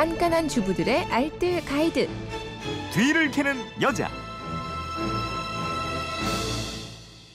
깐깐한 0.00 0.48
주부들의 0.48 1.12
알뜰 1.12 1.62
가이드. 1.66 2.08
뒤를 2.94 3.30
캐는 3.30 3.54
여자. 3.82 4.08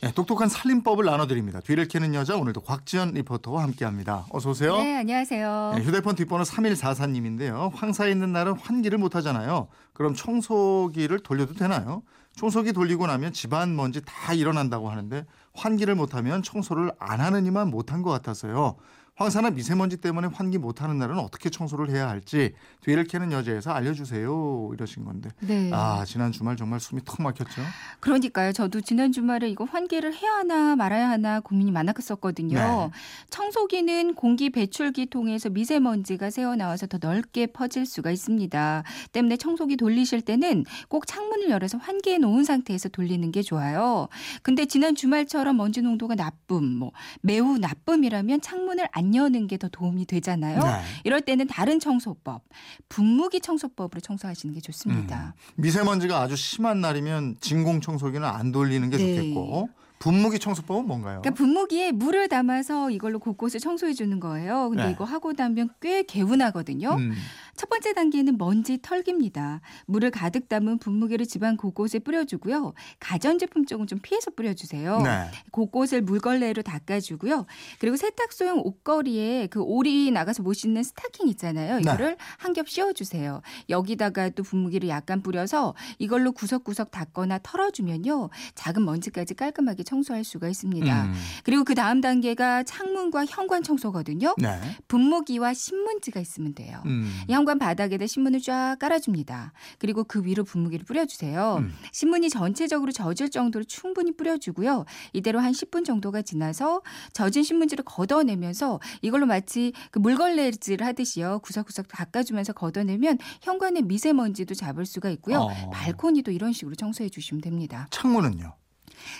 네, 0.00 0.10
똑똑한 0.12 0.48
살림법을 0.48 1.04
나눠드립니다. 1.04 1.60
뒤를 1.60 1.86
캐는 1.86 2.14
여자 2.14 2.34
오늘도 2.34 2.62
곽지연 2.62 3.12
리포터와 3.12 3.62
함께합니다. 3.62 4.24
어서 4.30 4.48
오세요. 4.48 4.78
네, 4.78 4.96
안녕하세요. 4.96 5.72
네, 5.76 5.82
휴대폰 5.82 6.14
뒷번호 6.14 6.44
3144님인데요. 6.44 7.74
황사에 7.74 8.10
있는 8.10 8.32
날은 8.32 8.54
환기를 8.58 8.96
못하잖아요. 8.96 9.68
그럼 9.92 10.14
청소기를 10.14 11.18
돌려도 11.18 11.52
되나요? 11.52 12.04
청소기 12.36 12.72
돌리고 12.72 13.06
나면 13.06 13.34
집안 13.34 13.76
먼지 13.76 14.00
다 14.02 14.32
일어난다고 14.32 14.88
하는데 14.88 15.26
환기를 15.52 15.94
못하면 15.94 16.42
청소를 16.42 16.90
안 16.98 17.20
하느니만 17.20 17.68
못한 17.68 18.00
것 18.00 18.08
같아서요. 18.08 18.76
황사나 19.16 19.50
미세먼지 19.50 19.96
때문에 19.96 20.28
환기 20.28 20.58
못하는 20.58 20.98
날은 20.98 21.18
어떻게 21.18 21.48
청소를 21.48 21.90
해야 21.90 22.06
할지 22.08 22.52
뒤를 22.82 23.04
캐는 23.04 23.32
여자에서 23.32 23.72
알려주세요 23.72 24.72
이러신 24.74 25.06
건데 25.06 25.30
네. 25.40 25.70
아 25.72 26.04
지난 26.06 26.32
주말 26.32 26.56
정말 26.56 26.80
숨이 26.80 27.00
턱 27.04 27.22
막혔죠. 27.22 27.62
그러니까요. 28.00 28.52
저도 28.52 28.82
지난 28.82 29.12
주말에 29.12 29.48
이거 29.48 29.64
환기를 29.64 30.14
해야 30.14 30.32
하나 30.32 30.76
말아야 30.76 31.08
하나 31.08 31.40
고민이 31.40 31.72
많았었거든요. 31.72 32.58
네. 32.58 32.90
청소기는 33.30 34.14
공기 34.14 34.50
배출기 34.50 35.06
통해서 35.06 35.48
미세먼지가 35.48 36.28
새어 36.28 36.54
나와서 36.54 36.86
더 36.86 36.98
넓게 37.00 37.46
퍼질 37.46 37.86
수가 37.86 38.10
있습니다. 38.10 38.82
때문에 39.12 39.38
청소기 39.38 39.78
돌리실 39.78 40.20
때는 40.20 40.66
꼭 40.88 41.06
창문을 41.06 41.48
열어서 41.48 41.78
환기해 41.78 42.18
놓은 42.18 42.44
상태에서 42.44 42.90
돌리는 42.90 43.32
게 43.32 43.40
좋아요. 43.40 44.08
근데 44.42 44.66
지난 44.66 44.94
주말처럼 44.94 45.56
먼지 45.56 45.80
농도가 45.80 46.14
나쁨, 46.14 46.64
뭐 46.64 46.92
매우 47.22 47.56
나쁨이라면 47.56 48.42
창문을 48.42 48.86
안 48.92 49.05
여는 49.14 49.46
게 49.46 49.56
더 49.56 49.68
도움이 49.68 50.04
되잖아요. 50.06 50.62
네. 50.62 50.82
이럴 51.04 51.22
때는 51.22 51.46
다른 51.46 51.80
청소법, 51.80 52.42
분무기 52.90 53.40
청소법으로 53.40 54.00
청소하시는 54.00 54.54
게 54.54 54.60
좋습니다. 54.60 55.34
음. 55.36 55.62
미세먼지가 55.62 56.20
아주 56.20 56.36
심한 56.36 56.80
날이면 56.80 57.36
진공 57.40 57.80
청소기는 57.80 58.26
안 58.28 58.52
돌리는 58.52 58.90
게 58.90 58.96
네. 58.98 59.16
좋겠고 59.16 59.68
분무기 59.98 60.38
청소법은 60.38 60.86
뭔가요? 60.86 61.20
그러니까 61.22 61.30
분무기에 61.30 61.92
물을 61.92 62.28
담아서 62.28 62.90
이걸로 62.90 63.18
곳곳을 63.18 63.60
청소해 63.60 63.94
주는 63.94 64.20
거예요. 64.20 64.68
근데 64.68 64.84
네. 64.84 64.90
이거 64.90 65.04
하고 65.04 65.32
나면 65.32 65.70
꽤 65.80 66.02
개운하거든요. 66.02 66.90
음. 66.96 67.14
첫 67.56 67.70
번째 67.70 67.94
단계는 67.94 68.36
먼지 68.36 68.78
털기입니다. 68.82 69.62
물을 69.86 70.10
가득 70.10 70.48
담은 70.48 70.78
분무기를 70.78 71.24
집안 71.26 71.56
곳곳에 71.56 71.98
뿌려주고요. 71.98 72.74
가전제품 73.00 73.64
쪽은 73.64 73.86
좀 73.86 73.98
피해서 74.00 74.30
뿌려주세요. 74.30 75.00
네. 75.00 75.30
곳곳을 75.50 76.02
물걸레로 76.02 76.62
닦아주고요. 76.62 77.46
그리고 77.80 77.96
세탁소용 77.96 78.60
옷걸이에 78.64 79.46
그 79.46 79.62
오리 79.62 80.10
나가서 80.10 80.42
못 80.42 80.52
씻는 80.52 80.82
스타킹 80.82 81.28
있잖아요. 81.28 81.76
네. 81.76 81.80
이거를 81.80 82.18
한겹 82.36 82.68
씌워주세요. 82.68 83.40
여기다가 83.70 84.28
또 84.30 84.42
분무기를 84.42 84.90
약간 84.90 85.22
뿌려서 85.22 85.74
이걸로 85.98 86.32
구석구석 86.32 86.90
닦거나 86.90 87.38
털어주면요. 87.42 88.28
작은 88.54 88.84
먼지까지 88.84 89.34
깔끔하게 89.34 89.82
청소할 89.86 90.24
수가 90.24 90.48
있습니다. 90.48 91.04
음. 91.04 91.14
그리고 91.44 91.64
그 91.64 91.74
다음 91.74 92.00
단계가 92.00 92.62
창문과 92.64 93.24
현관 93.26 93.62
청소거든요. 93.62 94.34
네. 94.38 94.60
분무기와 94.88 95.54
신문지가 95.54 96.20
있으면 96.20 96.54
돼요. 96.54 96.82
음. 96.84 97.10
이 97.28 97.32
현관 97.32 97.58
바닥에다 97.58 98.06
신문을 98.06 98.40
쫙 98.40 98.76
깔아줍니다. 98.78 99.52
그리고 99.78 100.04
그 100.04 100.22
위로 100.24 100.44
분무기를 100.44 100.84
뿌려주세요. 100.84 101.56
음. 101.60 101.72
신문이 101.92 102.28
전체적으로 102.28 102.92
젖을 102.92 103.30
정도로 103.30 103.64
충분히 103.64 104.14
뿌려주고요. 104.14 104.84
이대로 105.12 105.40
한 105.40 105.52
10분 105.52 105.84
정도가 105.84 106.22
지나서 106.22 106.82
젖은 107.14 107.42
신문지를 107.42 107.84
걷어내면서 107.84 108.80
이걸로 109.00 109.26
마치 109.26 109.72
그 109.90 109.98
물걸레질 109.98 110.82
하듯이요. 110.82 111.40
구석구석 111.40 111.88
닦아주면서 111.88 112.52
걷어내면 112.52 113.18
현관의 113.42 113.82
미세먼지도 113.82 114.54
잡을 114.54 114.84
수가 114.84 115.10
있고요. 115.10 115.38
어. 115.38 115.70
발코니도 115.70 116.32
이런 116.32 116.52
식으로 116.52 116.74
청소해 116.74 117.08
주시면 117.08 117.40
됩니다. 117.40 117.86
창문은요? 117.90 118.52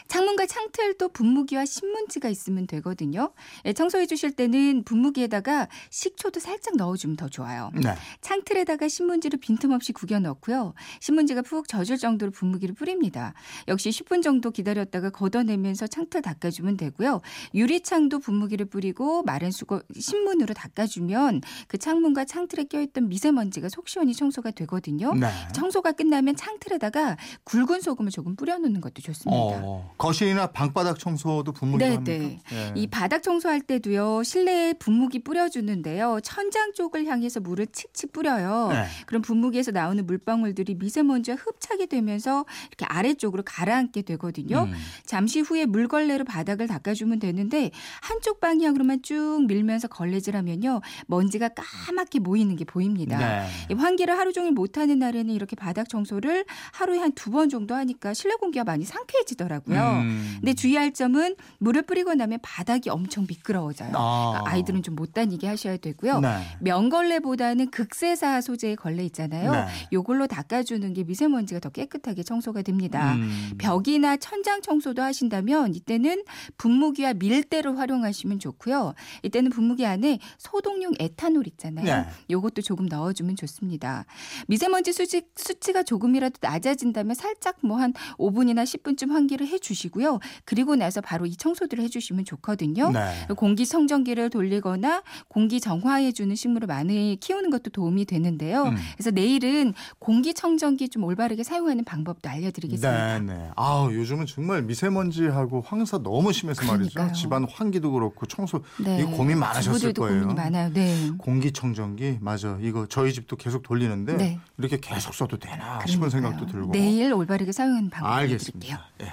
창문과 0.09 0.47
창틀도 0.47 1.09
분무기와 1.11 1.65
신문지가 1.65 2.29
있으면 2.29 2.67
되거든요. 2.67 3.33
예, 3.65 3.73
청소해 3.73 4.07
주실 4.07 4.33
때는 4.33 4.85
분무기에다가 4.85 5.69
식초도 5.91 6.41
살짝 6.41 6.77
넣어주면 6.77 7.17
더 7.17 7.29
좋아요. 7.29 7.71
네. 7.75 7.95
창틀에다가 8.21 8.89
신문지를 8.89 9.39
빈틈없이 9.41 9.93
구겨 9.93 10.19
넣고요. 10.21 10.75
신문지가 11.01 11.43
푹 11.43 11.69
젖을 11.69 11.99
정도로 11.99 12.33
분무기를 12.33 12.75
뿌립니다. 12.75 13.35
역시 13.69 13.91
10분 13.91 14.23
정도 14.23 14.51
기다렸다가 14.51 15.11
걷어내면서 15.11 15.87
창틀 15.87 16.23
닦아주면 16.23 16.77
되고요. 16.77 17.21
유리창도 17.55 18.21
분무기를 18.21 18.67
뿌리고 18.67 19.23
마른 19.23 19.51
수거 19.51 19.83
신문으로 19.99 20.55
닦아주면 20.55 21.43
그 21.69 21.79
창문과 21.79 22.25
창틀에 22.25 22.65
껴있던 22.65 23.09
미세먼지가 23.09 23.69
속 23.69 23.89
시원히 23.89 24.15
청소가 24.15 24.51
되거든요. 24.53 25.15
네. 25.15 25.29
청소가 25.53 25.93
끝나면 25.93 26.37
창틀에다가 26.37 27.17
굵은 27.45 27.81
소금을 27.81 28.11
조금 28.11 28.37
뿌려놓는 28.37 28.81
것도 28.81 29.03
좋습니다. 29.03 29.37
어, 29.37 29.66
거실이나 29.99 30.49
방바닥 30.49 30.99
청소도 30.99 31.53
분무기로 31.53 31.89
네, 31.89 31.95
합니까? 31.97 32.41
네. 32.51 32.57
예. 32.57 32.73
이 32.75 32.87
바닥 32.87 33.23
청소할 33.23 33.61
때도요 33.61 34.23
실내에 34.23 34.75
분무기 34.75 35.19
뿌려주는데요 35.19 36.21
천장 36.23 36.73
쪽을 36.73 37.07
향해서 37.07 37.41
물을 37.41 37.67
칙칙 37.67 38.13
뿌려요. 38.13 38.69
네. 38.71 38.85
그럼 39.07 39.23
분무기에서 39.23 39.71
나오는 39.73 40.05
물방울들이 40.07 40.75
미세먼지와 40.77 41.37
흡착이 41.37 41.87
되면서 41.89 42.45
이렇게 42.69 42.85
아래쪽으로 42.87 43.43
가라앉게 43.45 44.03
되거든요. 44.03 44.65
음. 44.65 44.75
잠시 45.05 45.41
후에 45.41 45.67
물걸레로 45.67 46.25
바닥을 46.25 46.67
닦아주면 46.69 47.19
되는데 47.19 47.71
한쪽 48.01 48.41
방향으로만 48.41 49.03
쭉 49.03 49.45
밀면서 49.47 49.89
걸레질하면요 49.89 50.81
먼지가 51.07 51.51
까맣게 51.57 52.21
모이는 52.21 52.57
게 52.57 52.65
보입니다. 52.65 53.19
네. 53.19 53.47
이 53.71 53.75
환기를 53.75 54.17
하루 54.19 54.33
종일 54.33 54.53
못하는 54.53 54.99
날에는 54.99 55.35
이렇게 55.35 55.57
바닥 55.57 55.89
청소를 55.89 56.45
하루에 56.73 56.99
한 56.99 57.13
두 57.17 57.31
번 57.31 57.49
정도 57.49 57.75
하니까 57.75 58.15
실내 58.15 58.35
공기가 58.37 58.63
많이 58.65 58.85
상쾌해지더라고요. 58.85 59.56
음. 60.01 60.37
근데 60.41 60.55
주의할 60.55 60.93
점은 60.93 61.37
물을 61.59 61.83
뿌리고 61.83 62.15
나면 62.15 62.39
바닥이 62.43 62.91
엄청 62.91 63.27
미끄러워져요. 63.29 63.93
아. 63.95 64.31
그러니까 64.33 64.51
아이들은 64.53 64.83
좀 64.83 64.97
못 64.97 65.13
다니게 65.13 65.47
하셔야 65.47 65.77
되고요. 65.77 66.21
네. 66.21 66.39
면걸레보다는 66.61 67.71
극세사 67.71 68.41
소재의 68.41 68.77
걸레 68.77 69.05
있잖아요. 69.07 69.53
네. 69.53 69.67
요걸로 69.93 70.27
닦아주는 70.27 70.93
게 70.95 71.05
미세먼지가 71.05 71.61
더 71.61 71.69
깨끗하게 71.69 72.23
청소가 72.23 72.63
됩니다. 72.63 73.15
음. 73.15 73.51
벽이나 73.59 74.17
천장 74.17 74.63
청소도 74.63 75.03
하신다면 75.03 75.75
이때는 75.75 76.25
분무기와 76.57 77.13
밀대를 77.15 77.79
활용하시면 77.79 78.39
좋고요. 78.39 78.95
이때는 79.23 79.51
분무기 79.51 79.85
안에 79.85 80.19
소독용 80.39 80.95
에탄올 80.99 81.47
있잖아요. 81.49 81.85
네. 81.85 82.07
요것도 82.31 82.63
조금 82.63 82.87
넣어주면 82.87 83.37
좋습니다. 83.37 84.07
미세먼지 84.49 84.93
수치, 84.93 85.23
수치가 85.37 85.83
조금이라도 85.83 86.39
낮아진다면 86.41 87.15
살짝 87.15 87.57
뭐 87.63 87.77
한 87.77 87.93
5분이나 88.19 88.65
10분쯤 88.65 89.11
환기를 89.11 89.46
해주시고요. 89.47 90.19
그리고 90.45 90.77
나서 90.77 91.01
바로 91.01 91.27
이 91.27 91.37
청소들을 91.37 91.83
해주시면 91.85 92.25
좋거든요. 92.25 92.91
네. 92.91 93.27
공기청정기를 93.37 94.31
돌리거나 94.31 95.03
공기 95.29 95.61
정화해주는 95.61 96.35
식물을 96.35 96.67
많이 96.67 97.17
키우는 97.21 97.51
것도 97.51 97.71
도움이 97.71 98.05
되는데요. 98.05 98.65
음. 98.65 98.77
그래서 98.95 99.11
내일은 99.11 99.75
공기 99.99 100.35
청정기 100.35 100.89
좀 100.89 101.05
올바르게 101.05 101.43
사용하는 101.43 101.85
방법도 101.85 102.29
알려드리겠습니다. 102.29 103.19
네, 103.21 103.35
네. 103.35 103.51
아우 103.57 103.93
요즘은 103.93 104.27
정말 104.27 104.63
미세먼지하고 104.63 105.63
황사 105.67 105.99
너무 106.03 106.33
심해서 106.33 106.65
말이죠. 106.67 106.91
그러니까요. 106.95 107.13
집안 107.15 107.45
환기도 107.49 107.93
그렇고 107.93 108.27
청소 108.27 108.63
네. 108.83 109.01
이거 109.01 109.11
고민 109.11 109.39
많으셨을 109.39 109.93
거예요. 109.93 110.21
고민이 110.23 110.35
많아요. 110.35 110.73
네. 110.73 111.11
공기 111.19 111.53
청정기 111.53 112.19
맞아. 112.21 112.59
이거 112.61 112.87
저희 112.89 113.13
집도 113.13 113.37
계속 113.37 113.63
돌리는데 113.63 114.17
네. 114.17 114.39
이렇게 114.59 114.79
계속 114.81 115.15
써도 115.15 115.39
되나 115.39 115.81
싶은 115.87 116.09
그러니까요. 116.09 116.11
생각도 116.11 116.47
들고. 116.47 116.73
내일 116.73 117.13
올바르게 117.13 117.53
사용하는 117.53 117.91
방법 117.91 118.11
알려드릴게요. 118.11 118.75
알겠습니다. 118.77 118.87
예, 119.03 119.13